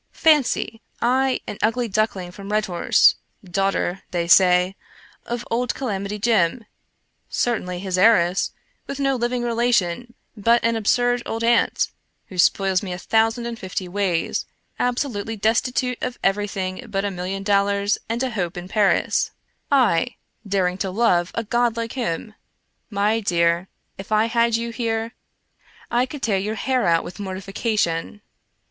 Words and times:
Fancy! 0.13 0.81
I, 0.99 1.41
an 1.45 1.59
ugly 1.61 1.87
duckling 1.87 2.31
from 2.31 2.51
Redhorse— 2.51 3.13
daughter 3.45 4.01
(they 4.09 4.27
say) 4.27 4.75
of 5.27 5.45
old 5.51 5.75
Calamity 5.75 6.17
Jim— 6.17 6.65
certainly 7.29 7.77
his 7.77 7.99
heiress, 7.99 8.51
with 8.87 8.99
no 8.99 9.15
living 9.15 9.43
relation 9.43 10.15
but 10.35 10.59
an 10.63 10.75
absurd 10.75 11.21
old 11.27 11.43
aunt, 11.43 11.91
who 12.29 12.39
spoils 12.39 12.81
me 12.81 12.91
a 12.91 12.97
thousand 12.97 13.45
and 13.45 13.59
fifty 13.59 13.87
ways— 13.87 14.47
absolutely 14.89 15.35
destitute 15.35 15.99
of 16.01 16.17
everything 16.23 16.83
but 16.89 17.05
a 17.05 17.11
million 17.11 17.43
dollars 17.43 17.99
and 18.09 18.23
a 18.23 18.31
hope 18.31 18.57
in 18.57 18.67
Paris— 18.67 19.29
I 19.91 20.15
daring 20.47 20.79
to 20.79 20.89
love 20.89 21.31
98 21.35 21.37
Ambrose 21.37 21.37
Bicrce 21.37 21.39
a 21.39 21.49
god 21.51 21.77
like 21.77 21.93
him! 21.93 22.35
My 22.89 23.19
dear, 23.19 23.67
if 23.99 24.11
I 24.11 24.25
had 24.25 24.55
you 24.55 24.71
here, 24.71 25.13
I 25.91 26.07
could 26.07 26.23
tear 26.23 26.39
your 26.39 26.55
hair 26.55 26.87
out 26.87 27.03
with 27.03 27.19
mortification. 27.19 28.23